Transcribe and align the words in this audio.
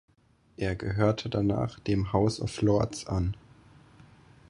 Er 0.57 0.75
gehörte 0.75 1.29
danach 1.29 1.79
dem 1.79 2.11
House 2.11 2.39
of 2.41 2.59
Lords 2.63 3.05
an. 3.05 3.35